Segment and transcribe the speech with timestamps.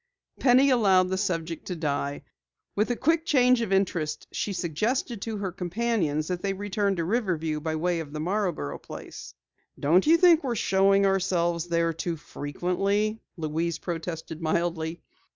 [0.39, 2.23] Penny allowed the subject to die.
[2.75, 7.03] With a quick change of interest, she suggested to her companions that they return to
[7.03, 9.35] Riverview by way of the Marborough place.
[9.79, 15.03] "Don't you think we're showing ourselves there too frequently," Louise protested mildly.